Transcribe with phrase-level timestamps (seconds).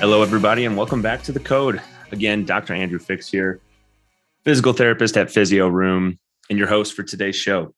[0.00, 1.80] Hello, everybody, and welcome back to the Code.
[2.10, 2.74] Again, Dr.
[2.74, 3.60] Andrew Fix here,
[4.44, 6.18] physical therapist at Physio Room,
[6.50, 7.72] and your host for today's show.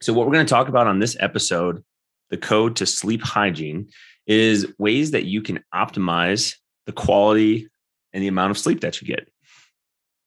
[0.00, 1.82] So, what we're going to talk about on this episode,
[2.30, 3.88] the code to sleep hygiene,
[4.26, 6.54] is ways that you can optimize
[6.86, 7.68] the quality
[8.12, 9.28] and the amount of sleep that you get.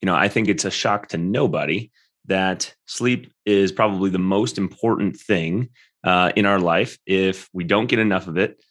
[0.01, 1.91] You know, I think it's a shock to nobody
[2.25, 5.69] that sleep is probably the most important thing
[6.03, 6.97] uh, in our life.
[7.05, 8.61] If we don't get enough of it,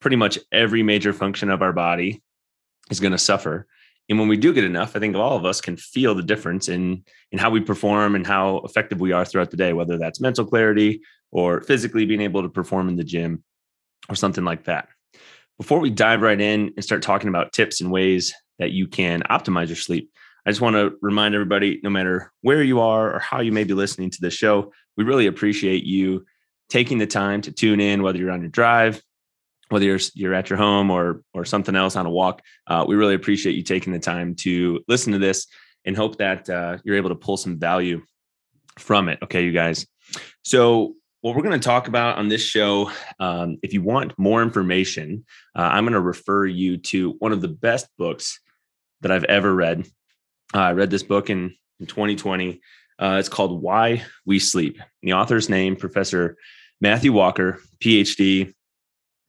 [0.00, 2.22] pretty much every major function of our body
[2.90, 3.66] is going to suffer.
[4.08, 6.68] And when we do get enough, I think all of us can feel the difference
[6.68, 10.20] in in how we perform and how effective we are throughout the day, whether that's
[10.20, 13.44] mental clarity or physically being able to perform in the gym
[14.08, 14.88] or something like that.
[15.58, 19.22] Before we dive right in and start talking about tips and ways that you can
[19.24, 20.10] optimize your sleep,
[20.46, 23.64] I just want to remind everybody no matter where you are or how you may
[23.64, 26.24] be listening to this show, we really appreciate you
[26.70, 29.02] taking the time to tune in, whether you're on your drive,
[29.68, 32.42] whether you're you're at your home or or something else on a walk.
[32.66, 35.46] Uh, we really appreciate you taking the time to listen to this
[35.84, 38.02] and hope that uh, you're able to pull some value
[38.78, 39.18] from it.
[39.22, 39.86] Okay, you guys.
[40.42, 44.42] So what we're going to talk about on this show, um, if you want more
[44.42, 45.24] information,
[45.56, 48.40] uh, I'm going to refer you to one of the best books
[49.00, 49.86] that I've ever read.
[50.54, 52.60] Uh, I read this book in, in 2020.
[52.98, 54.80] Uh, it's called Why We Sleep.
[55.02, 56.36] The author's name, Professor
[56.80, 58.54] Matthew Walker, PhD,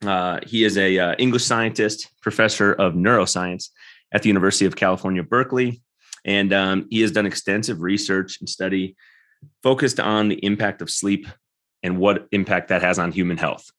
[0.06, 3.70] uh, he is a uh, English scientist, professor of neuroscience
[4.14, 5.82] at the University of California, Berkeley,
[6.26, 8.96] and um, he has done extensive research and study
[9.64, 11.28] focused on the impact of sleep
[11.84, 13.70] and what impact that has on human health.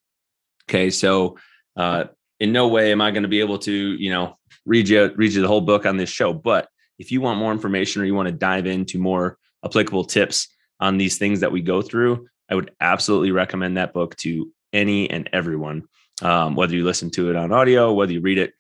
[0.69, 1.37] Okay, so
[1.77, 2.05] uh,
[2.39, 5.33] in no way am I going to be able to, you know, read you read
[5.33, 8.15] you the whole book on this show, but if you want more information or you
[8.15, 10.49] want to dive into more applicable tips
[10.81, 15.11] on these things that we go through, I would absolutely recommend that book to any
[15.11, 15.85] and everyone
[16.23, 18.53] um, whether you listen to it on audio, whether you read it,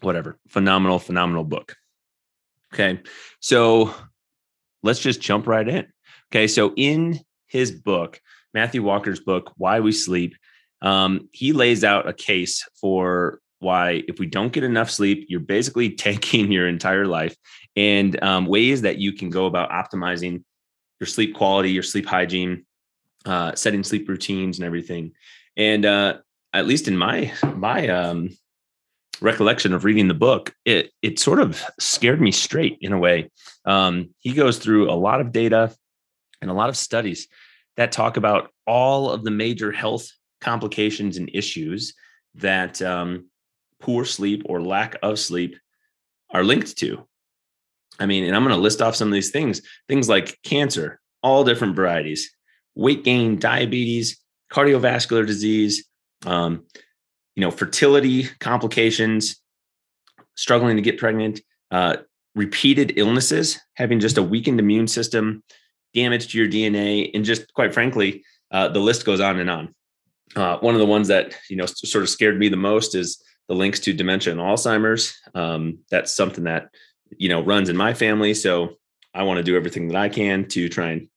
[0.00, 0.38] whatever.
[0.48, 1.76] Phenomenal, phenomenal book.
[2.72, 3.00] Okay.
[3.40, 3.94] So
[4.82, 5.86] let's just jump right in.
[6.30, 6.46] Okay.
[6.46, 8.20] So in his book,
[8.54, 10.34] Matthew Walker's book, Why We Sleep,
[10.82, 15.40] um, he lays out a case for why, if we don't get enough sleep, you're
[15.40, 17.36] basically tanking your entire life
[17.76, 20.44] and um, ways that you can go about optimizing
[21.00, 22.64] your sleep quality, your sleep hygiene,
[23.24, 25.12] uh, setting sleep routines and everything.
[25.56, 26.18] And uh,
[26.52, 28.30] at least in my my um,
[29.20, 33.30] recollection of reading the book, it it sort of scared me straight in a way.
[33.64, 35.74] Um, he goes through a lot of data
[36.40, 37.28] and a lot of studies
[37.76, 40.08] that talk about all of the major health
[40.40, 41.94] complications and issues
[42.34, 43.28] that um,
[43.80, 45.56] poor sleep or lack of sleep
[46.30, 47.06] are linked to.
[48.00, 51.00] I mean, and I'm going to list off some of these things things like cancer,
[51.22, 52.30] all different varieties,
[52.74, 54.20] weight gain, diabetes,
[54.52, 55.88] cardiovascular disease,
[56.26, 56.64] um,
[57.34, 59.40] you know, fertility complications,
[60.34, 61.40] struggling to get pregnant,
[61.70, 61.96] uh,
[62.34, 65.42] repeated illnesses, having just a weakened immune system,
[65.94, 69.74] damage to your DNA, and just quite frankly, uh, the list goes on and on.
[70.36, 73.22] Uh, one of the ones that you know sort of scared me the most is
[73.48, 75.16] the links to dementia and Alzheimer's.
[75.34, 76.68] Um, that's something that
[77.16, 78.76] you know runs in my family, so
[79.14, 81.08] I want to do everything that I can to try and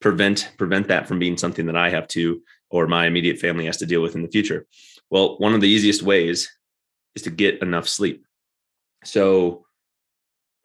[0.00, 3.76] prevent prevent that from being something that I have to or my immediate family has
[3.78, 4.66] to deal with in the future?
[5.10, 6.50] Well, one of the easiest ways
[7.14, 8.24] is to get enough sleep.
[9.04, 9.66] So,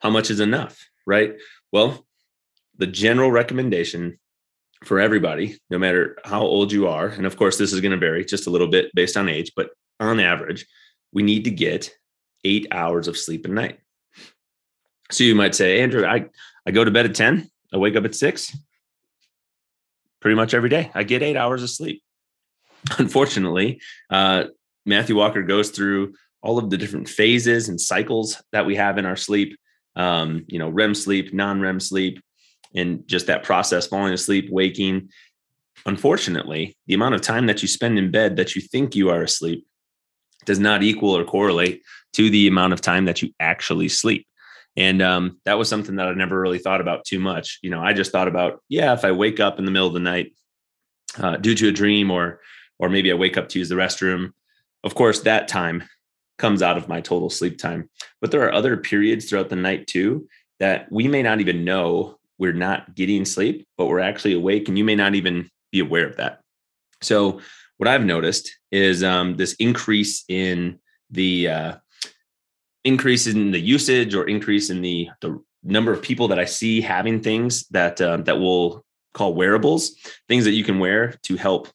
[0.00, 1.36] how much is enough, right?
[1.72, 2.06] Well,
[2.78, 4.18] the general recommendation
[4.84, 7.98] for everybody, no matter how old you are, and of course, this is going to
[7.98, 10.66] vary just a little bit based on age, but on average,
[11.12, 11.92] we need to get
[12.44, 13.78] eight hours of sleep a night.
[15.10, 16.26] So you might say, Andrew, I,
[16.64, 18.56] I go to bed at 10, I wake up at six
[20.20, 20.90] pretty much every day.
[20.94, 22.02] I get eight hours of sleep.
[22.98, 23.80] Unfortunately,
[24.10, 24.44] uh,
[24.86, 29.06] Matthew Walker goes through all of the different phases and cycles that we have in
[29.06, 29.56] our sleep.
[29.96, 32.22] Um, you know, REM sleep, non-REM sleep,
[32.74, 35.10] and just that process, falling asleep, waking.
[35.84, 39.22] Unfortunately, the amount of time that you spend in bed that you think you are
[39.22, 39.66] asleep
[40.46, 41.82] does not equal or correlate
[42.12, 44.26] to the amount of time that you actually sleep.
[44.80, 47.58] And um, that was something that I never really thought about too much.
[47.62, 49.92] You know, I just thought about, yeah, if I wake up in the middle of
[49.92, 50.32] the night
[51.18, 52.40] uh, due to a dream, or
[52.78, 54.32] or maybe I wake up to use the restroom.
[54.82, 55.84] Of course, that time
[56.38, 57.90] comes out of my total sleep time.
[58.22, 60.26] But there are other periods throughout the night too
[60.60, 64.78] that we may not even know we're not getting sleep, but we're actually awake and
[64.78, 66.40] you may not even be aware of that.
[67.02, 67.42] So,
[67.76, 70.78] what I've noticed is um, this increase in
[71.10, 71.74] the uh,
[72.84, 76.80] increase in the usage or increase in the, the number of people that I see
[76.80, 79.94] having things that uh, that will call wearables,
[80.28, 81.68] things that you can wear to help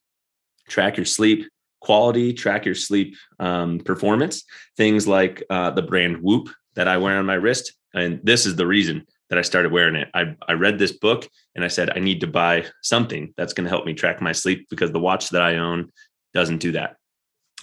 [0.67, 1.47] track your sleep
[1.85, 4.43] quality, track your sleep um, performance.
[4.75, 8.55] Things like uh, the brand Whoop that I wear on my wrist, and this is
[8.55, 10.09] the reason that I started wearing it.
[10.13, 13.65] I I read this book and I said I need to buy something that's going
[13.65, 15.91] to help me track my sleep because the watch that I own
[16.33, 16.97] doesn't do that.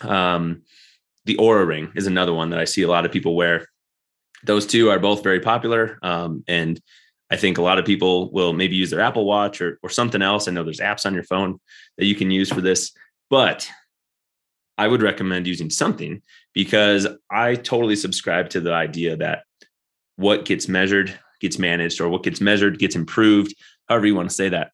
[0.00, 0.62] Um,
[1.24, 3.66] the Oura Ring is another one that I see a lot of people wear.
[4.44, 6.80] Those two are both very popular, um, and
[7.30, 10.20] I think a lot of people will maybe use their Apple Watch or, or something
[10.20, 10.48] else.
[10.48, 11.58] I know there's apps on your phone
[11.96, 12.92] that you can use for this,
[13.30, 13.70] but
[14.76, 16.22] I would recommend using something
[16.52, 19.44] because I totally subscribe to the idea that
[20.16, 23.54] what gets measured gets managed or what gets measured gets improved,
[23.88, 24.72] however you want to say that.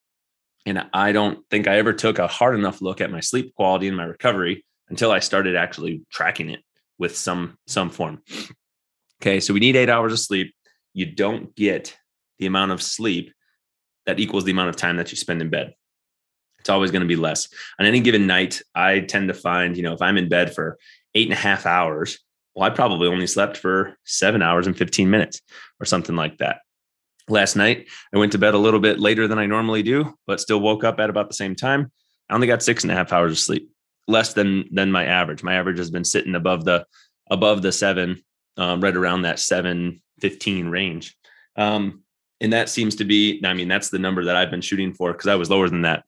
[0.65, 3.87] And I don't think I ever took a hard enough look at my sleep quality
[3.87, 6.61] and my recovery until I started actually tracking it
[6.97, 8.21] with some some form.
[9.21, 10.53] Okay, so we need 8 hours of sleep.
[10.93, 11.97] You don't get
[12.39, 13.33] the amount of sleep
[14.05, 15.73] that equals the amount of time that you spend in bed.
[16.59, 17.47] It's always going to be less.
[17.79, 20.77] On any given night, I tend to find, you know, if I'm in bed for
[21.15, 22.19] eight and a half hours,
[22.55, 25.41] well, I probably only slept for seven hours and 15 minutes
[25.79, 26.57] or something like that.
[27.29, 30.41] Last night, I went to bed a little bit later than I normally do, but
[30.41, 31.91] still woke up at about the same time.
[32.29, 33.69] I only got six and a half hours of sleep,
[34.09, 35.43] less than than my average.
[35.43, 36.85] My average has been sitting above the
[37.29, 38.21] above the seven,
[38.57, 41.15] um, right around that seven fifteen range.
[41.55, 42.03] Um,
[42.41, 45.11] and that seems to be i mean that's the number that i've been shooting for
[45.11, 46.03] because i was lower than that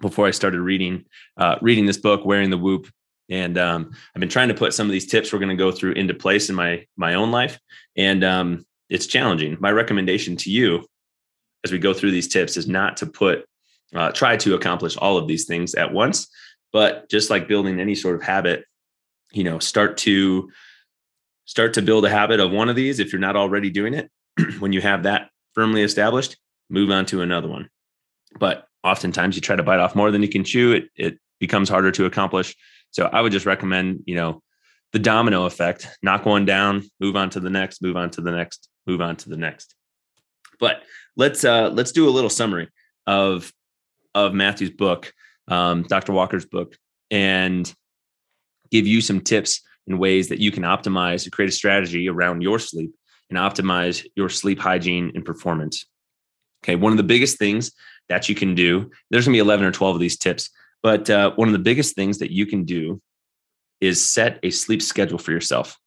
[0.00, 1.04] before i started reading
[1.36, 2.88] uh, reading this book wearing the whoop
[3.28, 5.72] and um, i've been trying to put some of these tips we're going to go
[5.72, 7.58] through into place in my my own life
[7.96, 10.84] and um, it's challenging my recommendation to you
[11.64, 13.44] as we go through these tips is not to put
[13.94, 16.28] uh, try to accomplish all of these things at once
[16.72, 18.64] but just like building any sort of habit
[19.32, 20.50] you know start to
[21.44, 24.10] start to build a habit of one of these if you're not already doing it
[24.60, 26.36] when you have that firmly established,
[26.68, 27.68] move on to another one.
[28.38, 31.68] But oftentimes you try to bite off more than you can chew, it it becomes
[31.68, 32.54] harder to accomplish.
[32.90, 34.42] So I would just recommend, you know,
[34.92, 38.32] the domino effect, knock one down, move on to the next, move on to the
[38.32, 39.74] next, move on to the next.
[40.58, 40.82] But
[41.16, 42.68] let's uh let's do a little summary
[43.06, 43.52] of
[44.14, 45.12] of Matthew's book,
[45.50, 46.12] um, Dr.
[46.12, 46.76] Walker's book,
[47.10, 47.72] and
[48.70, 52.42] give you some tips and ways that you can optimize to create a strategy around
[52.42, 52.94] your sleep
[53.28, 55.86] and optimize your sleep hygiene and performance.
[56.64, 57.72] Okay, one of the biggest things
[58.08, 60.50] that you can do, there's gonna be 11 or 12 of these tips,
[60.82, 63.00] but uh, one of the biggest things that you can do
[63.80, 65.78] is set a sleep schedule for yourself.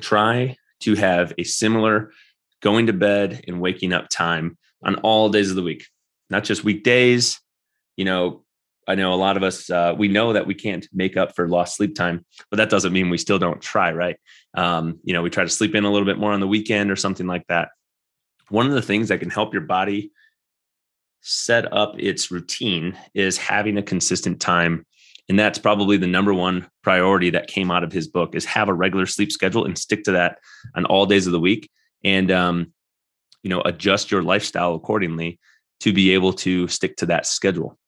[0.00, 2.12] Try to have a similar
[2.60, 5.86] going to bed and waking up time on all days of the week,
[6.28, 7.40] not just weekdays.
[7.96, 8.44] You know,
[8.90, 11.48] I know a lot of us, uh, we know that we can't make up for
[11.48, 14.16] lost sleep time, but that doesn't mean we still don't try, right?
[14.54, 16.90] Um, you know, we try to sleep in a little bit more on the weekend
[16.90, 17.68] or something like that.
[18.48, 20.10] One of the things that can help your body
[21.20, 24.84] set up its routine is having a consistent time.
[25.28, 28.68] And that's probably the number one priority that came out of his book is have
[28.68, 30.38] a regular sleep schedule and stick to that
[30.74, 31.70] on all days of the week.
[32.02, 32.72] And, um,
[33.44, 35.38] you know, adjust your lifestyle accordingly
[35.80, 37.78] to be able to stick to that schedule.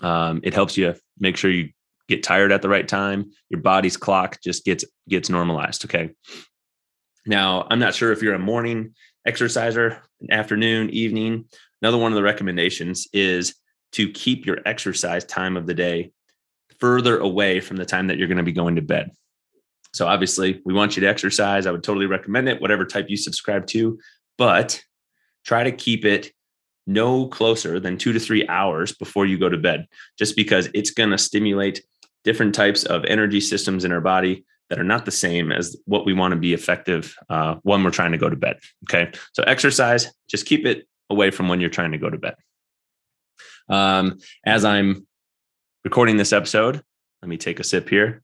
[0.00, 1.70] Um, it helps you make sure you
[2.08, 3.30] get tired at the right time.
[3.48, 5.84] Your body's clock just gets gets normalized.
[5.84, 6.10] Okay.
[7.26, 8.94] Now, I'm not sure if you're a morning
[9.26, 11.44] exerciser, afternoon, evening.
[11.82, 13.54] Another one of the recommendations is
[13.92, 16.12] to keep your exercise time of the day
[16.78, 19.10] further away from the time that you're going to be going to bed.
[19.92, 21.66] So obviously, we want you to exercise.
[21.66, 23.98] I would totally recommend it, whatever type you subscribe to,
[24.38, 24.82] but
[25.44, 26.32] try to keep it
[26.90, 29.86] no closer than two to three hours before you go to bed,
[30.18, 31.82] just because it's going to stimulate
[32.24, 36.06] different types of energy systems in our body that are not the same as what
[36.06, 38.58] we want to be effective uh, when we're trying to go to bed.
[38.88, 39.10] Okay.
[39.32, 42.34] So, exercise, just keep it away from when you're trying to go to bed.
[43.68, 45.06] Um, as I'm
[45.84, 46.82] recording this episode,
[47.22, 48.22] let me take a sip here.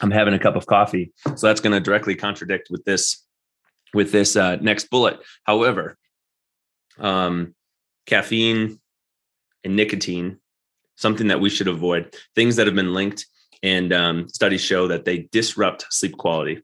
[0.00, 1.12] I'm having a cup of coffee.
[1.36, 3.24] So, that's going to directly contradict with this
[3.94, 5.20] with this uh, next bullet.
[5.44, 5.96] However,
[6.98, 7.54] um,
[8.06, 8.80] caffeine
[9.64, 10.38] and nicotine,
[10.96, 12.14] something that we should avoid.
[12.34, 13.26] Things that have been linked,
[13.62, 16.62] and um, studies show that they disrupt sleep quality.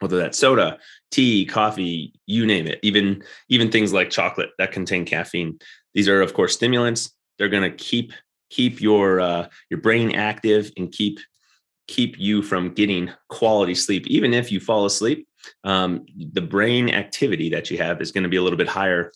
[0.00, 0.78] Whether that's soda,
[1.10, 5.58] tea, coffee, you name it, even even things like chocolate that contain caffeine.
[5.94, 7.12] These are, of course, stimulants.
[7.38, 8.12] They're going to keep
[8.50, 11.20] keep your uh, your brain active and keep
[11.88, 14.06] keep you from getting quality sleep.
[14.06, 15.28] Even if you fall asleep,
[15.64, 19.12] um, the brain activity that you have is going to be a little bit higher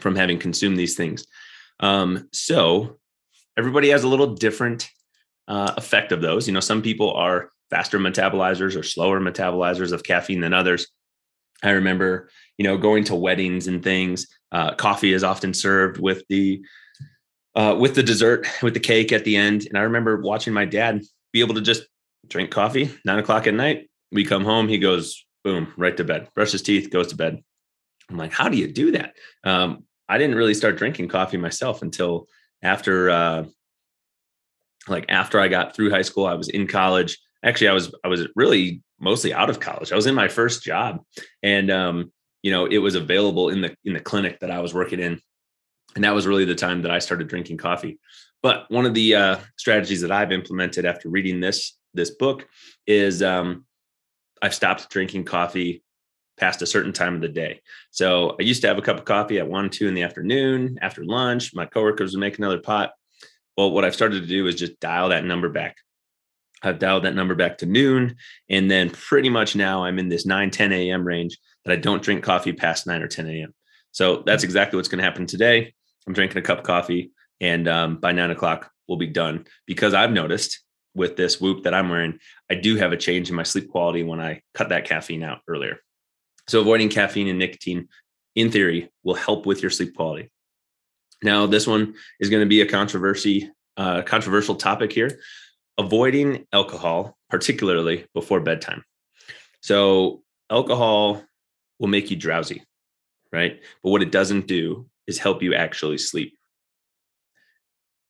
[0.00, 1.26] from having consumed these things.
[1.80, 2.98] Um, so
[3.56, 4.88] everybody has a little different
[5.48, 6.46] uh, effect of those.
[6.46, 10.86] You know, some people are faster metabolizers or slower metabolizers of caffeine than others.
[11.62, 14.26] I remember, you know, going to weddings and things.
[14.52, 16.64] Uh, coffee is often served with the
[17.56, 19.66] uh, with the dessert, with the cake at the end.
[19.66, 21.84] And I remember watching my dad be able to just
[22.26, 23.88] drink coffee nine o'clock at night.
[24.10, 27.42] We come home, he goes, boom, right to bed, brush his teeth, goes to bed.
[28.10, 29.14] I'm like, how do you do that?
[29.44, 32.28] Um, I didn't really start drinking coffee myself until
[32.62, 33.44] after, uh,
[34.86, 36.26] like after I got through high school.
[36.26, 37.18] I was in college.
[37.42, 39.92] Actually, I was I was really mostly out of college.
[39.92, 41.02] I was in my first job,
[41.42, 44.74] and um, you know, it was available in the in the clinic that I was
[44.74, 45.20] working in
[45.94, 47.98] and that was really the time that I started drinking coffee.
[48.42, 52.46] But one of the uh, strategies that I've implemented after reading this this book
[52.86, 53.64] is um,
[54.42, 55.82] I've stopped drinking coffee
[56.36, 57.60] past a certain time of the day.
[57.90, 60.78] So I used to have a cup of coffee at one, two in the afternoon,
[60.82, 61.54] after lunch.
[61.54, 62.92] My coworkers would make another pot.
[63.56, 65.76] Well, what I've started to do is just dial that number back.
[66.62, 68.16] I've dialed that number back to noon.
[68.48, 71.06] And then pretty much now I'm in this 9, 10 a.m.
[71.06, 73.54] range that I don't drink coffee past 9 or 10 a.m.
[73.92, 75.72] So that's exactly what's going to happen today.
[76.06, 79.46] I'm drinking a cup of coffee, and um, by nine o'clock we'll be done.
[79.66, 80.60] Because I've noticed
[80.94, 82.18] with this Whoop that I'm wearing,
[82.50, 85.40] I do have a change in my sleep quality when I cut that caffeine out
[85.48, 85.78] earlier.
[86.48, 87.88] So avoiding caffeine and nicotine,
[88.34, 90.30] in theory, will help with your sleep quality.
[91.22, 95.20] Now, this one is going to be a controversy, uh, controversial topic here.
[95.78, 98.84] Avoiding alcohol, particularly before bedtime.
[99.62, 101.22] So, alcohol
[101.78, 102.64] will make you drowsy,
[103.32, 103.60] right?
[103.82, 106.36] But what it doesn't do is help you actually sleep.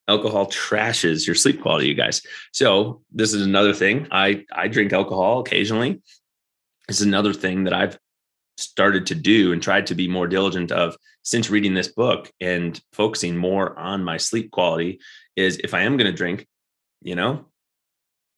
[0.06, 2.20] Alcohol trashes your sleep quality, you guys.
[2.52, 4.06] So this is another thing.
[4.10, 6.02] I I drink alcohol occasionally.
[6.88, 7.98] Is another thing that I've
[8.56, 12.80] started to do and tried to be more diligent of since reading this book and
[12.92, 15.00] focusing more on my sleep quality
[15.36, 16.46] is if I am going to drink,
[17.02, 17.46] you know,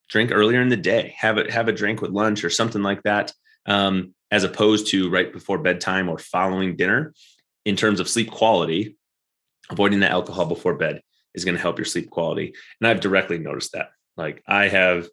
[0.08, 3.02] drink earlier in the day, have it have a drink with lunch or something like
[3.02, 3.32] that,
[3.66, 7.12] um, as opposed to right before bedtime or following dinner
[7.64, 8.96] in terms of sleep quality,
[9.70, 11.02] avoiding the alcohol before bed
[11.34, 12.54] is going to help your sleep quality.
[12.80, 13.90] And I've directly noticed that.
[14.16, 15.08] Like I have,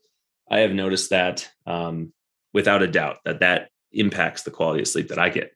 [0.49, 2.13] I have noticed that um,
[2.53, 5.51] without a doubt that that impacts the quality of sleep that I get.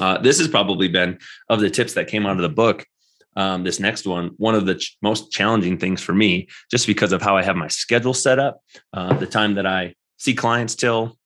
[0.00, 2.86] Uh, this has probably been of the tips that came out of the book.
[3.34, 7.12] Um, this next one, one of the ch- most challenging things for me, just because
[7.12, 8.60] of how I have my schedule set up,
[8.92, 11.18] uh, the time that I see clients till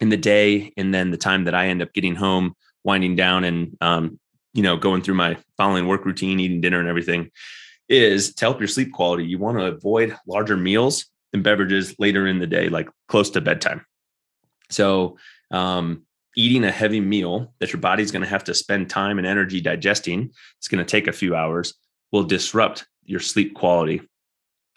[0.00, 3.44] in the day, and then the time that I end up getting home winding down
[3.44, 4.18] and um,
[4.54, 7.30] you know going through my following work routine eating dinner and everything
[7.88, 12.26] is to help your sleep quality you want to avoid larger meals and beverages later
[12.26, 13.84] in the day like close to bedtime
[14.70, 15.18] so
[15.50, 16.02] um,
[16.36, 19.60] eating a heavy meal that your body's going to have to spend time and energy
[19.60, 21.74] digesting it's going to take a few hours
[22.12, 24.00] will disrupt your sleep quality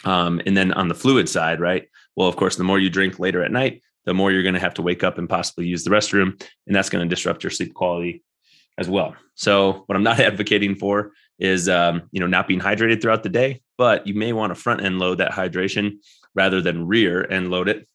[0.05, 3.19] um, and then on the fluid side right well of course the more you drink
[3.19, 5.83] later at night the more you're going to have to wake up and possibly use
[5.83, 6.41] the restroom.
[6.67, 8.23] And that's going to disrupt your sleep quality
[8.77, 9.15] as well.
[9.35, 13.29] So what I'm not advocating for is, um, you know, not being hydrated throughout the
[13.29, 15.97] day, but you may want to front end load that hydration
[16.33, 17.87] rather than rear end load it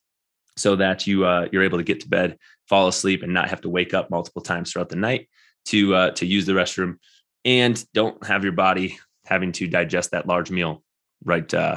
[0.57, 3.61] so that you, uh, you're able to get to bed, fall asleep and not have
[3.61, 5.29] to wake up multiple times throughout the night
[5.67, 6.97] to, uh, to use the restroom
[7.45, 10.83] and don't have your body having to digest that large meal
[11.25, 11.77] right, uh,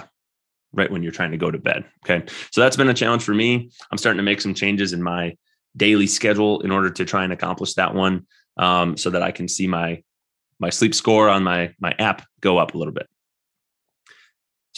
[0.74, 1.86] right when you're trying to go to bed.
[2.06, 2.26] Okay.
[2.52, 3.70] So that's been a challenge for me.
[3.92, 5.36] I'm starting to make some changes in my
[5.78, 8.26] daily schedule in order to try and accomplish that one
[8.58, 10.04] um, so that I can see my
[10.60, 13.08] my sleep score on my my app go up a little bit.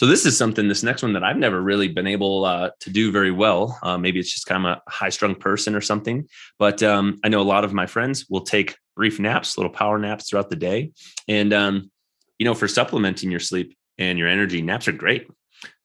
[0.02, 2.90] So this is something, this next one that I've never really been able uh, to
[2.90, 3.78] do very well.
[3.84, 6.26] Uh, maybe it's just kind of a high strung person or something.
[6.58, 10.00] But um, I know a lot of my friends will take brief naps, little power
[10.00, 10.90] naps throughout the day.
[11.28, 11.92] And, um,
[12.36, 15.28] you know, for supplementing your sleep and your energy, naps are great.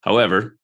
[0.01, 0.57] However,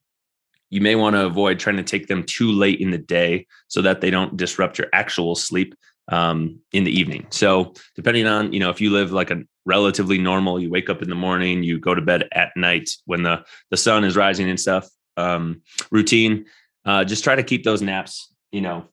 [0.71, 3.83] you may want to avoid trying to take them too late in the day so
[3.83, 5.75] that they don't disrupt your actual sleep
[6.09, 7.27] um, in the evening.
[7.29, 11.01] So, depending on, you know, if you live like a relatively normal, you wake up
[11.01, 14.49] in the morning, you go to bed at night when the, the sun is rising
[14.49, 16.45] and stuff, um, routine,
[16.85, 18.85] uh, just try to keep those naps, you know,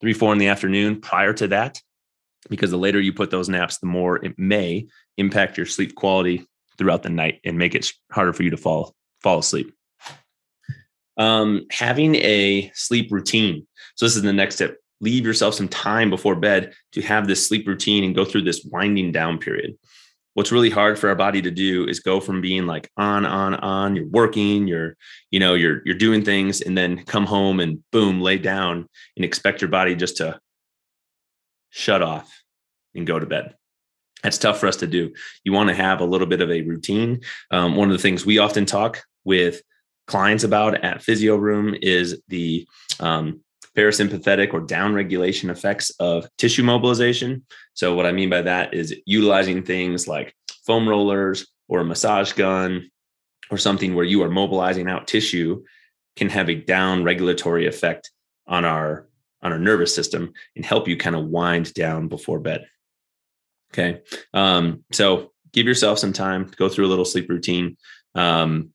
[0.00, 1.80] three, four in the afternoon prior to that,
[2.48, 4.86] because the later you put those naps, the more it may
[5.18, 6.46] impact your sleep quality
[6.78, 9.72] throughout the night and make it harder for you to fall fall asleep
[11.16, 13.66] um, having a sleep routine.
[13.96, 14.78] So this is the next tip.
[15.00, 18.66] Leave yourself some time before bed to have this sleep routine and go through this
[18.70, 19.76] winding down period.
[20.34, 23.54] what's really hard for our body to do is go from being like on on
[23.54, 24.96] on you're working you're
[25.30, 29.24] you know you're you're doing things and then come home and boom lay down and
[29.24, 30.38] expect your body just to
[31.74, 32.42] shut off
[32.94, 33.54] and go to bed.
[34.22, 35.12] That's tough for us to do.
[35.42, 37.20] You want to have a little bit of a routine.
[37.50, 39.60] Um, one of the things we often talk with
[40.06, 42.66] clients about at physio room is the
[43.00, 43.40] um,
[43.76, 47.44] parasympathetic or down regulation effects of tissue mobilization.
[47.74, 50.34] So, what I mean by that is utilizing things like
[50.66, 52.90] foam rollers or a massage gun
[53.50, 55.62] or something where you are mobilizing out tissue
[56.16, 58.10] can have a down regulatory effect
[58.46, 59.08] on our
[59.42, 62.66] on our nervous system and help you kind of wind down before bed.
[63.72, 64.00] Okay.
[64.32, 67.76] Um, so give yourself some time to go through a little sleep routine.
[68.14, 68.70] Um,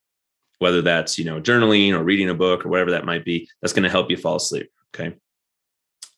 [0.60, 3.72] whether that's you know journaling or reading a book or whatever that might be that's
[3.72, 5.16] going to help you fall asleep Okay.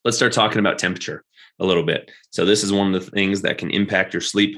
[0.04, 1.24] Let's start talking about temperature
[1.60, 2.12] a little bit.
[2.32, 4.58] So, this is one of the things that can impact your sleep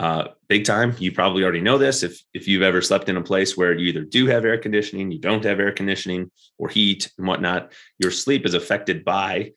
[0.00, 0.96] uh, big time.
[0.98, 2.02] You probably already know this.
[2.02, 5.10] If if you've ever slept in a place where you either do have air conditioning,
[5.10, 9.52] you don't have air conditioning, or heat and whatnot, your sleep is affected by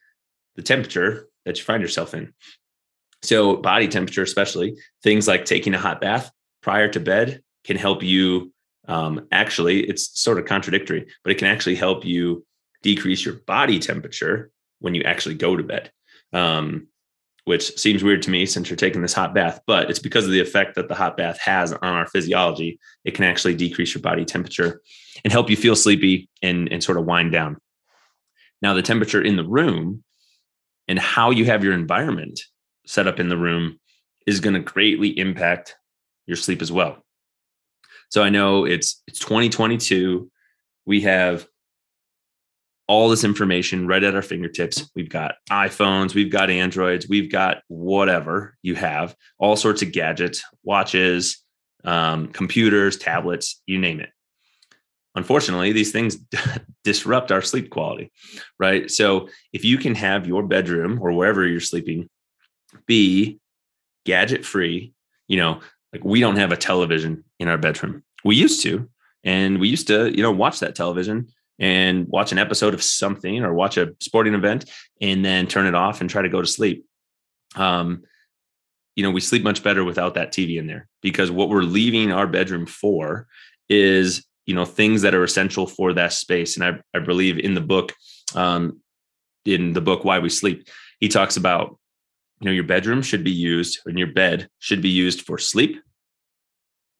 [0.56, 2.34] the temperature that you find yourself in.
[3.22, 6.30] So, body temperature, especially things like taking a hot bath
[6.62, 8.52] prior to bed, can help you.
[8.86, 12.44] Um, actually, it's sort of contradictory, but it can actually help you
[12.84, 15.90] decrease your body temperature when you actually go to bed.
[16.32, 16.88] Um,
[17.46, 20.30] which seems weird to me since you're taking this hot bath, but it's because of
[20.30, 22.78] the effect that the hot bath has on our physiology.
[23.04, 24.80] It can actually decrease your body temperature
[25.22, 27.58] and help you feel sleepy and, and sort of wind down.
[28.62, 30.04] Now, the temperature in the room
[30.88, 32.40] and how you have your environment
[32.86, 33.78] set up in the room
[34.26, 35.76] is going to greatly impact
[36.26, 37.04] your sleep as well.
[38.08, 40.30] So I know it's it's 2022.
[40.86, 41.46] We have
[42.86, 44.90] all this information right at our fingertips.
[44.94, 50.42] We've got iPhones, we've got Androids, we've got whatever you have, all sorts of gadgets,
[50.62, 51.42] watches,
[51.84, 54.10] um, computers, tablets, you name it.
[55.14, 56.18] Unfortunately, these things
[56.84, 58.10] disrupt our sleep quality,
[58.58, 58.90] right?
[58.90, 62.08] So if you can have your bedroom or wherever you're sleeping
[62.86, 63.38] be
[64.04, 64.92] gadget free,
[65.28, 65.60] you know,
[65.92, 68.02] like we don't have a television in our bedroom.
[68.24, 68.88] We used to,
[69.22, 73.42] and we used to, you know, watch that television and watch an episode of something
[73.42, 76.46] or watch a sporting event and then turn it off and try to go to
[76.46, 76.84] sleep.
[77.56, 78.02] Um,
[78.96, 82.12] you know, we sleep much better without that TV in there because what we're leaving
[82.12, 83.26] our bedroom for
[83.68, 86.56] is, you know, things that are essential for that space.
[86.56, 87.92] And I, I believe in the book,
[88.34, 88.80] um,
[89.44, 90.68] in the book Why We Sleep,
[91.00, 91.78] he talks about,
[92.40, 95.80] you know, your bedroom should be used and your bed should be used for sleep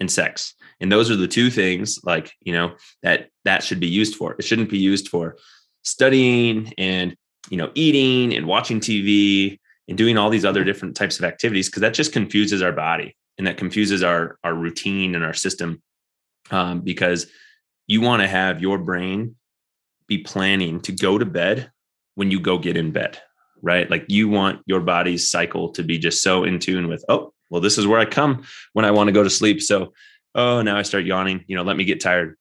[0.00, 0.54] and sex.
[0.80, 4.34] And those are the two things like you know that that should be used for.
[4.38, 5.36] It shouldn't be used for
[5.82, 7.16] studying and
[7.50, 11.68] you know eating and watching tv and doing all these other different types of activities
[11.68, 15.82] because that just confuses our body and that confuses our our routine and our system
[16.50, 17.26] um, because
[17.86, 19.36] you want to have your brain
[20.06, 21.70] be planning to go to bed
[22.14, 23.20] when you go get in bed
[23.64, 23.90] right?
[23.90, 27.62] Like you want your body's cycle to be just so in tune with oh well
[27.62, 29.92] this is where i come when i want to go to sleep so
[30.34, 32.36] oh, now I start yawning, you know, let me get tired.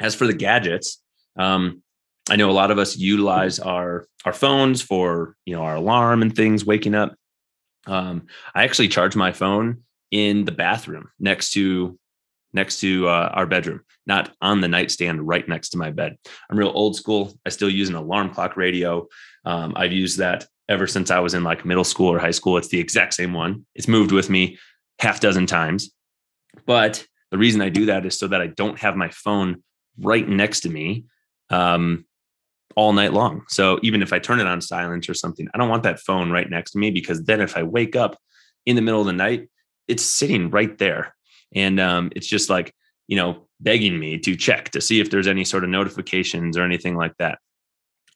[0.00, 1.02] As for the gadgets,
[1.36, 1.82] um,
[2.30, 6.22] I know a lot of us utilize our our phones for you know our alarm
[6.22, 7.16] and things waking up.
[7.86, 11.98] Um, I actually charge my phone in the bathroom next to
[12.52, 16.16] next to uh, our bedroom, not on the nightstand right next to my bed.
[16.50, 17.32] I'm real old school.
[17.46, 19.08] I still use an alarm clock radio.
[19.44, 22.56] Um, I've used that ever since I was in like middle school or high school.
[22.56, 23.66] It's the exact same one.
[23.74, 24.58] It's moved with me
[24.98, 25.90] half dozen times.
[26.66, 29.62] But the reason I do that is so that I don't have my phone
[29.98, 31.04] right next to me
[31.50, 32.04] um,
[32.76, 33.44] all night long.
[33.48, 36.30] So even if I turn it on silent or something, I don't want that phone
[36.30, 38.18] right next to me because then if I wake up
[38.66, 39.48] in the middle of the night,
[39.88, 41.14] it's sitting right there.
[41.54, 42.74] And um, it's just like,
[43.08, 46.62] you know, begging me to check to see if there's any sort of notifications or
[46.62, 47.38] anything like that.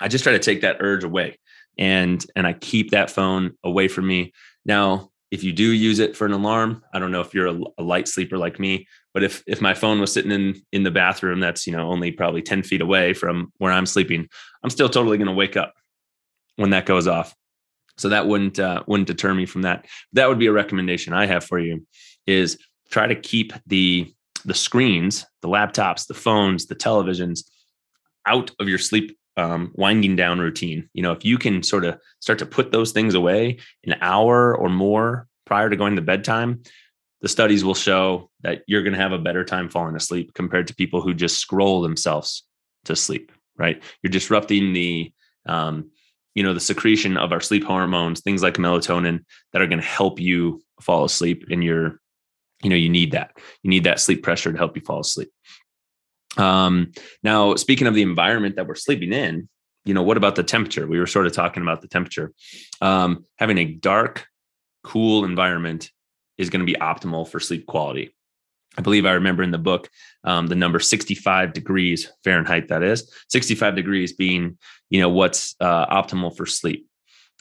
[0.01, 1.39] I just try to take that urge away
[1.79, 4.33] and and I keep that phone away from me.
[4.65, 7.61] Now, if you do use it for an alarm i don't know if you're a,
[7.79, 10.91] a, light sleeper like me but if if my phone was sitting in in the
[10.91, 14.27] bathroom that's you know only probably 10 feet away from where i'm sleeping
[14.63, 15.75] i'm still totally going to wake up
[16.57, 17.35] when that goes off
[17.99, 21.27] so that wouldn't uh, wouldn't deter me from that that would be a recommendation i
[21.27, 21.87] have for you
[22.27, 22.59] is
[22.91, 24.13] try to keep the
[24.45, 27.41] the screens the laptops the phones the televisions
[28.27, 30.89] out of your sleep um, winding down routine.
[30.95, 34.57] You know, if you can sort of start to put those things away an hour
[34.57, 36.63] or more prior to going to bedtime,
[37.21, 40.67] the studies will show that you're going to have a better time falling asleep compared
[40.69, 42.45] to people who just scroll themselves
[42.85, 43.33] to sleep.
[43.57, 43.83] Right?
[44.03, 45.13] You're disrupting the
[45.47, 45.91] um,
[46.35, 49.87] you know the secretion of our sleep hormones things like melatonin that are going to
[49.87, 51.99] help you fall asleep and you're
[52.63, 53.33] you know, you need that.
[53.63, 55.31] You need that sleep pressure to help you fall asleep.
[56.37, 59.49] Um, now, speaking of the environment that we're sleeping in,
[59.85, 60.87] you know, what about the temperature?
[60.87, 62.33] We were sort of talking about the temperature.
[62.81, 64.27] Um, having a dark,
[64.83, 65.91] cool environment
[66.39, 68.15] is going to be optimal for sleep quality.
[68.77, 69.89] I believe I remember in the book
[70.25, 72.69] um, the number 65 degrees Fahrenheit.
[72.69, 74.59] That is 65 degrees being,
[74.91, 76.87] you know, what's uh, optimal for sleep.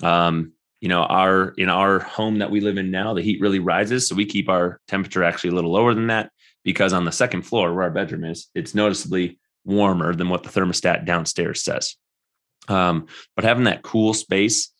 [0.01, 3.59] Um, you know, our in our home that we live in now, the heat really
[3.59, 6.29] rises, so we keep our temperature actually a little lower than that
[6.65, 10.49] because on the second floor where our bedroom is, it's noticeably warmer than what the
[10.49, 11.95] thermostat downstairs says.
[12.67, 14.73] Um, but having that cool space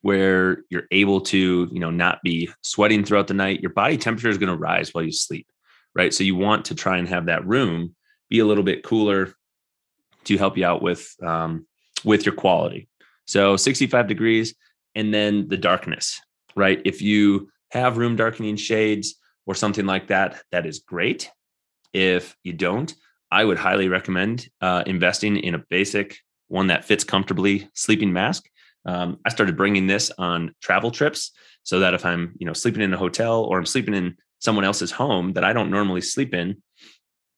[0.00, 4.30] where you're able to, you know, not be sweating throughout the night, your body temperature
[4.30, 5.46] is going to rise while you sleep,
[5.94, 6.14] right?
[6.14, 7.94] So you want to try and have that room
[8.30, 9.34] be a little bit cooler
[10.24, 11.66] to help you out with um,
[12.04, 12.88] with your quality.
[13.26, 14.54] So 65 degrees,
[14.94, 16.20] and then the darkness,
[16.54, 16.80] right?
[16.84, 19.16] If you have room darkening shades
[19.48, 21.30] or something like that, that is great.
[21.94, 22.94] If you don't,
[23.32, 28.46] I would highly recommend uh, investing in a basic one that fits comfortably sleeping mask.
[28.84, 31.32] Um, I started bringing this on travel trips
[31.62, 34.66] so that if I'm, you know, sleeping in a hotel or I'm sleeping in someone
[34.66, 36.62] else's home that I don't normally sleep in,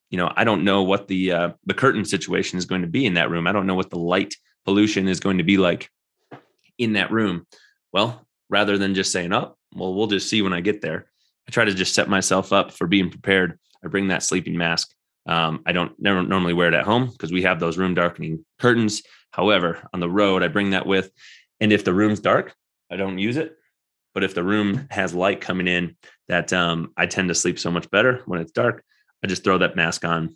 [0.09, 3.05] you know, I don't know what the uh, the curtain situation is going to be
[3.05, 3.47] in that room.
[3.47, 5.89] I don't know what the light pollution is going to be like
[6.77, 7.47] in that room.
[7.93, 11.10] Well, rather than just saying, "Oh, well, we'll just see when I get there,"
[11.47, 13.59] I try to just set myself up for being prepared.
[13.83, 14.93] I bring that sleeping mask
[15.25, 18.45] um, I don't never normally wear it at home because we have those room darkening
[18.59, 19.03] curtains.
[19.31, 21.11] However, on the road, I bring that with.
[21.59, 22.55] And if the room's dark,
[22.89, 23.55] I don't use it.
[24.13, 25.95] But if the room has light coming in,
[26.27, 28.83] that um, I tend to sleep so much better when it's dark.
[29.23, 30.35] I just throw that mask on,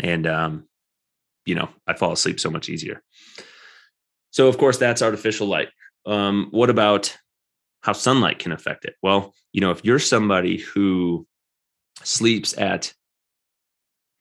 [0.00, 0.68] and um,
[1.44, 3.02] you know I fall asleep so much easier.
[4.30, 5.68] So of course that's artificial light.
[6.06, 7.16] Um, what about
[7.88, 8.96] how sunlight can affect it?
[9.02, 11.26] Well, you know if you're somebody who
[12.04, 12.92] sleeps at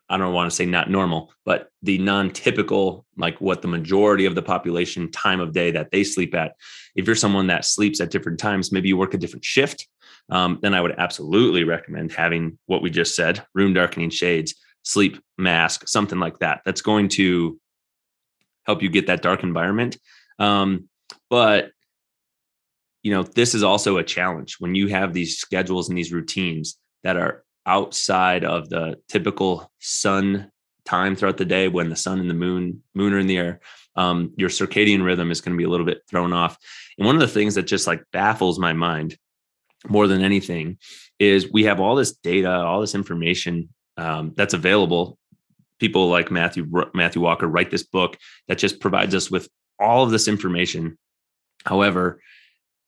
[0.07, 4.35] I don't want to say not normal, but the non-typical, like what the majority of
[4.35, 6.53] the population time of day that they sleep at.
[6.95, 9.85] If you're someone that sleeps at different times, maybe you work a different shift,
[10.29, 15.21] um, then I would absolutely recommend having what we just said: room darkening shades, sleep
[15.37, 16.61] mask, something like that.
[16.63, 17.59] That's going to
[18.65, 19.97] help you get that dark environment.
[20.39, 20.87] Um,
[21.29, 21.71] but
[23.07, 24.57] you know, this is also a challenge.
[24.59, 30.51] When you have these schedules and these routines that are outside of the typical sun
[30.83, 33.61] time throughout the day when the sun and the moon moon are in the air
[33.95, 36.57] um, your circadian rhythm is going to be a little bit thrown off.
[36.97, 39.17] And one of the things that just like baffles my mind
[39.87, 40.77] more than anything
[41.17, 45.17] is we have all this data all this information um, that's available.
[45.79, 48.17] People like matthew matthew walker write this book
[48.49, 49.47] that just provides us with
[49.79, 50.97] all of this information.
[51.63, 52.19] However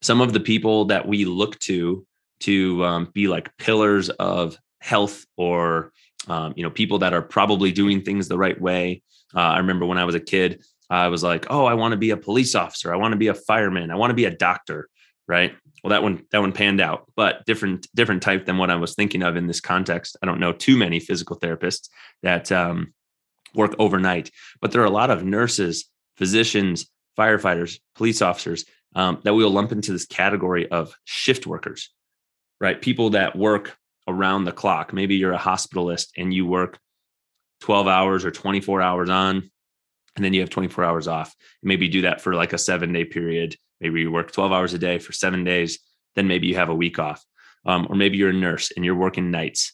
[0.01, 2.05] some of the people that we look to
[2.41, 5.91] to um, be like pillars of health or
[6.27, 9.01] um, you know people that are probably doing things the right way.
[9.35, 11.97] Uh, i remember when i was a kid i was like oh i want to
[11.97, 12.93] be a police officer.
[12.93, 13.91] I want to be a fireman.
[13.91, 14.89] I want to be a doctor.
[15.27, 15.53] Right?
[15.83, 18.95] Well that one that one panned out but different different type than what i was
[18.95, 20.17] thinking of in this context.
[20.21, 21.89] I don't know too many physical therapists
[22.23, 22.93] that um,
[23.53, 24.31] work overnight
[24.61, 25.85] but there are a lot of nurses
[26.17, 31.89] physicians firefighters police officers um, that we will lump into this category of shift workers
[32.59, 34.93] right people that work around the clock.
[34.93, 36.79] Maybe you're a hospitalist and you work
[37.61, 39.49] 12 hours or 24 hours on,
[40.15, 41.35] and then you have 24 hours off.
[41.61, 43.55] Maybe you do that for like a seven day period.
[43.79, 45.79] Maybe you work 12 hours a day for seven days,
[46.15, 47.23] then maybe you have a week off.
[47.65, 49.73] Um, or maybe you're a nurse and you're working nights.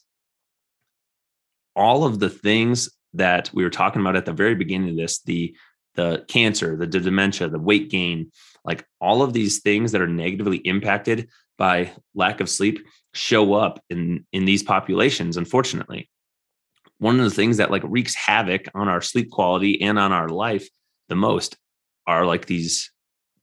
[1.74, 5.22] All of the things that we were talking about at the very beginning of this,
[5.22, 5.56] the
[5.94, 8.30] the cancer, the, the dementia, the weight gain,
[8.66, 13.82] like all of these things that are negatively impacted by lack of sleep show up
[13.88, 16.10] in in these populations unfortunately.
[16.98, 20.28] One of the things that like wreaks havoc on our sleep quality and on our
[20.28, 20.68] life
[21.08, 21.56] the most
[22.06, 22.90] are like these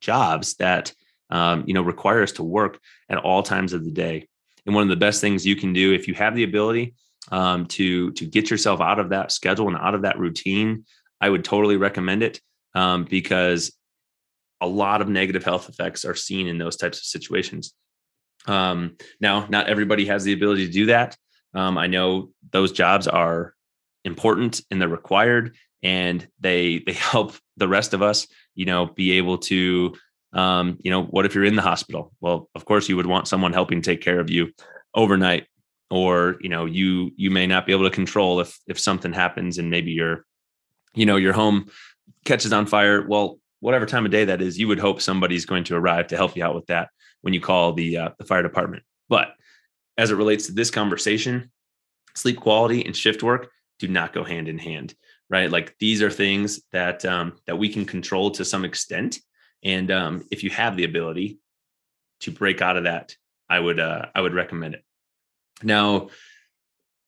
[0.02, 0.94] jobs that
[1.30, 4.28] um, you know require us to work at all times of the day.
[4.66, 6.94] And one of the best things you can do if you have the ability
[7.32, 10.86] um, to to get yourself out of that schedule and out of that routine
[11.22, 12.42] i would totally recommend it
[12.76, 13.76] um, because
[14.63, 17.73] a lot of negative health effects are seen in those types of situations
[18.45, 21.17] um, now, not everybody has the ability to do that.
[21.54, 23.54] Um, I know those jobs are
[24.04, 29.13] important and they're required, and they they help the rest of us, you know, be
[29.13, 29.93] able to,
[30.34, 32.13] um, you know, what if you're in the hospital?
[32.21, 34.52] Well, of course, you would want someone helping take care of you
[34.93, 35.47] overnight,
[35.89, 39.58] or you know, you you may not be able to control if if something happens
[39.58, 40.26] and maybe your,
[40.95, 41.67] you know, your home
[42.26, 43.06] catches on fire.
[43.08, 46.17] Well, whatever time of day that is, you would hope somebody's going to arrive to
[46.17, 46.89] help you out with that
[47.21, 48.84] when you call the uh, the fire department.
[49.08, 49.30] But
[49.97, 51.49] as it relates to this conversation,
[52.13, 53.49] sleep quality and shift work
[53.80, 54.93] do not go hand in hand,
[55.30, 55.49] right?
[55.49, 59.19] Like these are things that um, that we can control to some extent,
[59.63, 61.39] and um, if you have the ability
[62.21, 63.15] to break out of that,
[63.49, 64.84] I would uh, I would recommend it.
[65.63, 66.10] Now,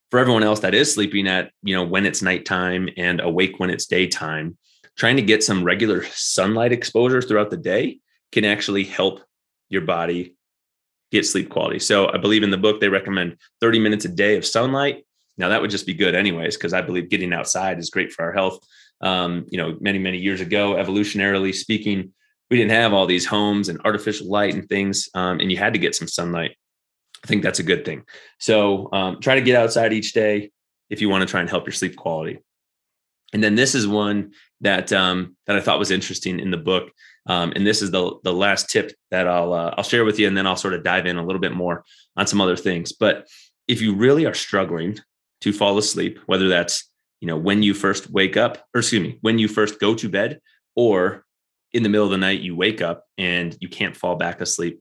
[0.09, 3.69] for everyone else that is sleeping at you know when it's nighttime and awake when
[3.69, 4.57] it's daytime,
[4.97, 7.99] trying to get some regular sunlight exposure throughout the day
[8.31, 9.21] can actually help
[9.69, 10.36] your body
[11.12, 11.79] get sleep quality.
[11.79, 15.05] So I believe in the book they recommend 30 minutes a day of sunlight.
[15.38, 18.25] Now that would just be good anyways, because I believe getting outside is great for
[18.25, 18.60] our health.
[19.01, 22.13] Um, you know, many, many years ago, evolutionarily speaking,
[22.49, 25.73] we didn't have all these homes and artificial light and things, um, and you had
[25.73, 26.55] to get some sunlight.
[27.23, 28.03] I think that's a good thing.
[28.39, 30.51] So um, try to get outside each day
[30.89, 32.39] if you want to try and help your sleep quality.
[33.35, 36.89] And then this is one that um, that I thought was interesting in the book.
[37.27, 40.25] Um, and this is the the last tip that I'll uh, I'll share with you,
[40.29, 41.83] and then I'll sort of dive in a little bit more
[42.15, 42.93] on some other things.
[42.93, 43.27] But
[43.67, 44.99] if you really are struggling
[45.41, 49.17] to fall asleep, whether that's you know when you first wake up, or excuse me,
[49.19, 50.39] when you first go to bed,
[50.77, 51.25] or
[51.73, 54.79] in the middle of the night you wake up and you can't fall back asleep,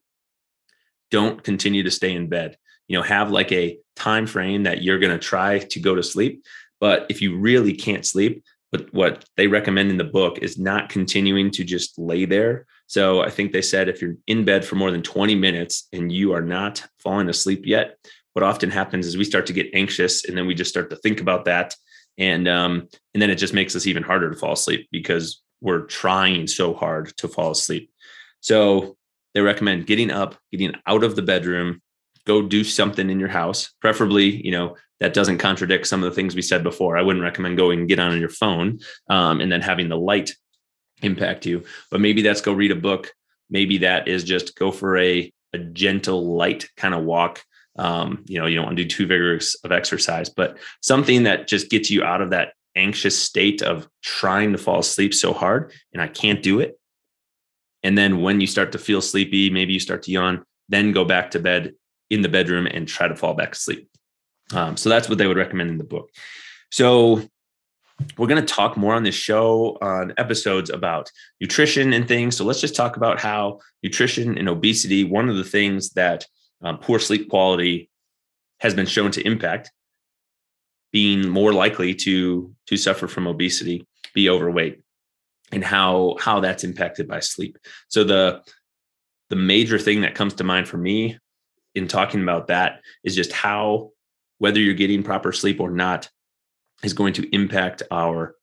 [1.10, 2.56] don't continue to stay in bed.
[2.86, 6.04] You know, have like a time frame that you're going to try to go to
[6.04, 6.44] sleep.
[6.80, 10.88] But if you really can't sleep, but what they recommend in the book is not
[10.88, 12.66] continuing to just lay there.
[12.88, 16.10] So I think they said if you're in bed for more than 20 minutes and
[16.10, 17.96] you are not falling asleep yet,
[18.32, 20.96] what often happens is we start to get anxious and then we just start to
[20.96, 21.74] think about that.
[22.18, 25.86] And um, and then it just makes us even harder to fall asleep because we're
[25.86, 27.90] trying so hard to fall asleep.
[28.40, 28.96] So
[29.34, 31.80] they recommend getting up, getting out of the bedroom,
[32.26, 36.14] go do something in your house, preferably, you know, that doesn't contradict some of the
[36.14, 36.96] things we said before.
[36.96, 40.32] I wouldn't recommend going and get on your phone um, and then having the light
[41.02, 41.64] impact you.
[41.90, 43.12] But maybe that's go read a book.
[43.50, 47.42] Maybe that is just go for a a gentle, light kind of walk.
[47.76, 51.48] Um, you know, you don't want to do too vigorous of exercise, but something that
[51.48, 55.72] just gets you out of that anxious state of trying to fall asleep so hard
[55.92, 56.78] and I can't do it.
[57.84, 61.04] And then when you start to feel sleepy, maybe you start to yawn, then go
[61.04, 61.74] back to bed
[62.10, 63.88] in the bedroom and try to fall back asleep.
[64.52, 66.10] Um, so that's what they would recommend in the book.
[66.70, 67.22] So
[68.18, 72.36] we're going to talk more on this show on episodes about nutrition and things.
[72.36, 76.26] So let's just talk about how nutrition and obesity, one of the things that
[76.62, 77.90] um, poor sleep quality
[78.60, 79.70] has been shown to impact
[80.92, 84.80] being more likely to to suffer from obesity, be overweight,
[85.52, 87.58] and how how that's impacted by sleep.
[87.88, 88.42] So the
[89.30, 91.18] the major thing that comes to mind for me
[91.74, 93.90] in talking about that is just how
[94.38, 96.08] whether you're getting proper sleep or not
[96.82, 98.34] is going to impact our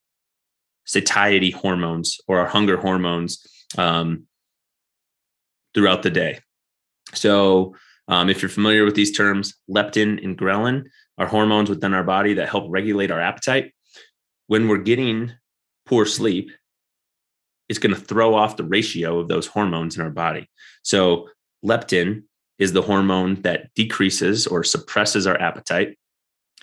[0.86, 3.46] satiety hormones or our hunger hormones
[3.78, 4.26] um,
[5.74, 6.39] throughout the day.
[7.13, 7.76] So,
[8.08, 10.86] um, if you're familiar with these terms, leptin and ghrelin
[11.17, 13.72] are hormones within our body that help regulate our appetite.
[14.48, 15.32] When we're getting
[15.86, 16.52] poor sleep,
[17.70, 20.50] it's going to throw off the ratio of those hormones in our body.
[20.84, 21.30] So,
[21.63, 22.24] leptin
[22.60, 25.98] is the hormone that decreases or suppresses our appetite,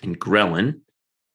[0.01, 0.81] and ghrelin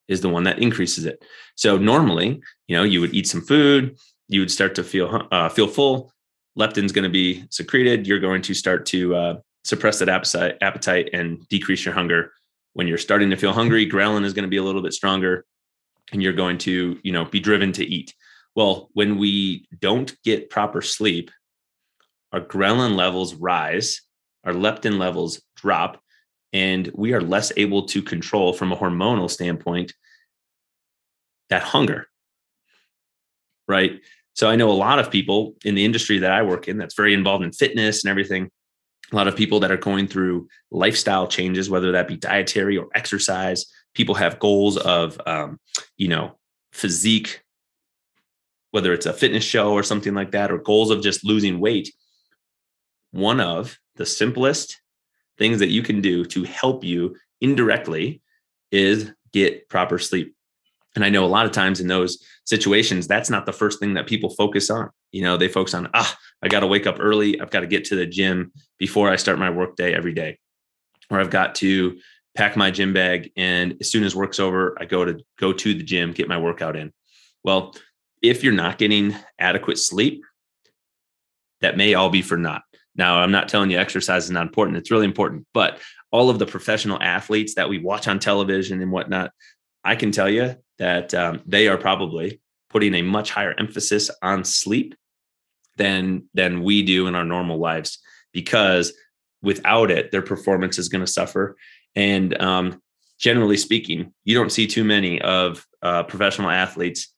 [0.07, 1.23] is the one that increases it.
[1.55, 5.49] So normally, you know, you would eat some food, you would start to feel uh,
[5.49, 6.11] feel full.
[6.57, 8.07] Leptin's going to be secreted.
[8.07, 12.31] You're going to start to uh, suppress that appetite, appetite and decrease your hunger.
[12.73, 15.45] When you're starting to feel hungry, ghrelin is going to be a little bit stronger,
[16.11, 18.13] and you're going to, you know, be driven to eat.
[18.55, 21.29] Well, when we don't get proper sleep,
[22.31, 24.01] our ghrelin levels rise
[24.45, 26.01] our leptin levels drop
[26.53, 29.93] and we are less able to control from a hormonal standpoint
[31.49, 32.07] that hunger
[33.67, 34.01] right?
[34.33, 36.95] So i know a lot of people in the industry that i work in that's
[36.95, 38.49] very involved in fitness and everything
[39.11, 42.87] a lot of people that are going through lifestyle changes whether that be dietary or
[42.95, 45.59] exercise people have goals of um,
[45.97, 46.37] you know
[46.73, 47.41] physique
[48.75, 51.93] whether it's a fitness show or something like that or goals of just losing weight.
[53.11, 54.79] One of the simplest
[55.37, 58.21] things that you can do to help you indirectly
[58.71, 60.35] is get proper sleep.
[60.95, 63.95] And I know a lot of times in those situations, that's not the first thing
[63.95, 64.89] that people focus on.
[65.11, 67.39] You know, they focus on, ah, I got to wake up early.
[67.39, 70.39] I've got to get to the gym before I start my work day every day.
[71.09, 71.99] Or I've got to
[72.33, 73.31] pack my gym bag.
[73.35, 76.37] And as soon as work's over, I go to go to the gym, get my
[76.37, 76.93] workout in.
[77.43, 77.75] Well,
[78.21, 80.23] if you're not getting adequate sleep,
[81.61, 82.63] that may all be for naught.
[82.95, 84.77] Now, I'm not telling you exercise is not important.
[84.77, 85.45] It's really important.
[85.53, 85.79] But
[86.11, 89.31] all of the professional athletes that we watch on television and whatnot,
[89.83, 94.43] I can tell you that um, they are probably putting a much higher emphasis on
[94.43, 94.95] sleep
[95.77, 97.99] than than we do in our normal lives
[98.31, 98.93] because
[99.41, 101.55] without it, their performance is going to suffer.
[101.95, 102.81] And um,
[103.19, 107.13] generally speaking, you don't see too many of uh, professional athletes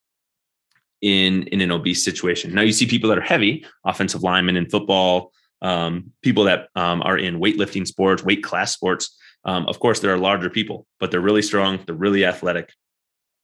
[1.01, 2.53] in in an obese situation.
[2.53, 7.01] Now you see people that are heavy, offensive linemen in football, um, people that um,
[7.01, 9.17] are in weightlifting sports, weight class sports.
[9.43, 11.79] Um, of course, there are larger people, but they're really strong.
[11.85, 12.71] They're really athletic.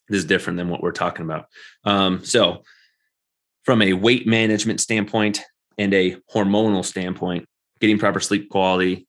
[0.09, 1.45] This is different than what we're talking about.
[1.85, 2.63] Um, so,
[3.63, 5.41] from a weight management standpoint
[5.77, 7.47] and a hormonal standpoint,
[7.79, 9.07] getting proper sleep quality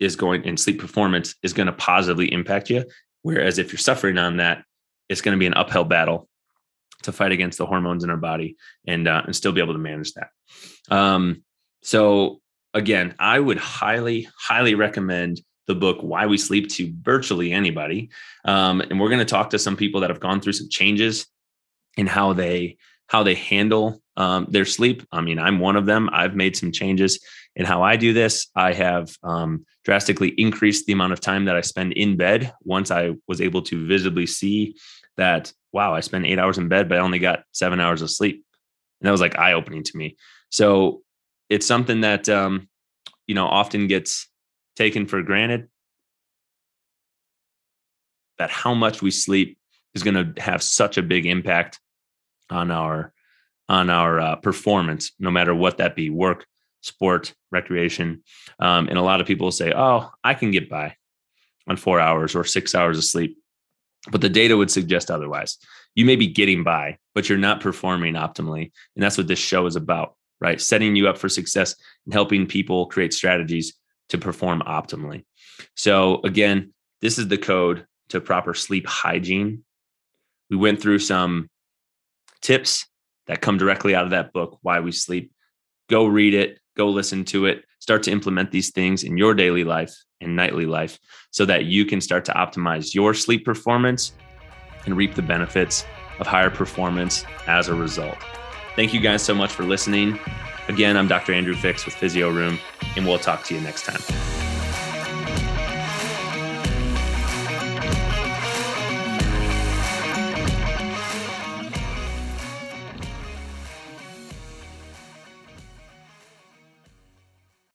[0.00, 2.84] is going and sleep performance is going to positively impact you.
[3.22, 4.64] Whereas if you're suffering on that,
[5.08, 6.28] it's going to be an uphill battle
[7.02, 9.78] to fight against the hormones in our body and uh, and still be able to
[9.78, 10.30] manage that.
[10.90, 11.44] Um,
[11.82, 12.40] so
[12.74, 18.10] again, I would highly highly recommend the book Why We Sleep to virtually anybody.
[18.44, 21.26] Um, and we're going to talk to some people that have gone through some changes
[21.96, 25.06] in how they how they handle um, their sleep.
[25.12, 26.08] I mean, I'm one of them.
[26.12, 27.20] I've made some changes
[27.54, 28.46] in how I do this.
[28.56, 32.90] I have um, drastically increased the amount of time that I spend in bed once
[32.90, 34.76] I was able to visibly see
[35.18, 38.10] that, wow, I spent eight hours in bed, but I only got seven hours of
[38.10, 38.44] sleep.
[39.00, 40.16] And that was like eye opening to me.
[40.48, 41.02] So
[41.52, 42.66] it's something that, um,
[43.26, 44.26] you know, often gets
[44.74, 45.68] taken for granted.
[48.38, 49.58] That how much we sleep
[49.94, 51.78] is going to have such a big impact
[52.48, 53.12] on our
[53.68, 56.46] on our uh, performance no matter what that be work
[56.80, 58.22] sport recreation.
[58.58, 60.96] Um, and a lot of people say oh i can get by
[61.68, 63.36] on four hours or six hours of sleep.
[64.10, 65.58] But the data would suggest otherwise.
[65.94, 69.66] You may be getting by but you're not performing optimally and that's what this show
[69.66, 73.74] is about right setting you up for success and helping people create strategies
[74.08, 75.24] to perform optimally.
[75.76, 79.64] So, again, this is the code to proper sleep hygiene.
[80.50, 81.48] We went through some
[82.42, 82.86] tips
[83.28, 85.32] that come directly out of that book, Why We Sleep.
[85.88, 89.64] Go read it, go listen to it, start to implement these things in your daily
[89.64, 90.98] life and nightly life
[91.30, 94.12] so that you can start to optimize your sleep performance
[94.86, 95.84] and reap the benefits
[96.18, 98.18] of higher performance as a result.
[98.74, 100.18] Thank you guys so much for listening.
[100.68, 101.32] Again, I'm Dr.
[101.32, 102.58] Andrew Fix with Physio Room,
[102.96, 104.41] and we'll talk to you next time.